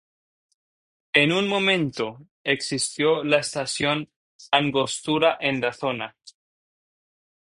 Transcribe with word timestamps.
En 1.13 1.31
un 1.31 1.47
momento, 1.47 2.17
existió 2.43 3.23
la 3.23 3.37
estación 3.37 4.09
Angostura 4.49 5.37
en 5.39 5.61
la 5.61 5.71
zona. 5.73 6.15